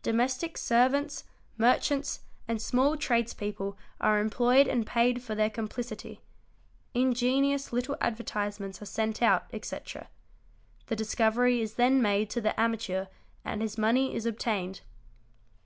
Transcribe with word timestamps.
Domestic 0.00 0.56
servants, 0.58 1.24
merchants, 1.58 2.20
and 2.46 2.62
small 2.62 2.96
tradespeople 2.96 3.76
are 4.00 4.20
employed 4.20 4.68
and 4.68 4.86
paid 4.86 5.24
for 5.24 5.34
their 5.34 5.50
complicity; 5.50 6.20
ingenious 6.94 7.72
little 7.72 7.96
advertisements 8.00 8.80
are 8.80 8.86
sent 8.86 9.22
out, 9.22 9.46
etc., 9.52 10.08
the 10.86 10.94
discovery 10.94 11.60
is 11.60 11.74
then 11.74 12.00
made 12.00 12.30
to 12.30 12.40
the 12.40 12.60
amateur 12.60 13.06
and 13.44 13.60
his 13.60 13.76
money 13.76 14.14
is 14.14 14.24
obtained. 14.24 14.82